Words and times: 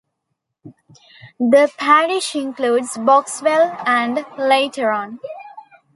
The 1.39 1.71
parish 1.77 2.33
includes 2.33 2.97
Boxwell 2.97 3.77
and 3.85 4.15
Leighterton. 4.35 5.19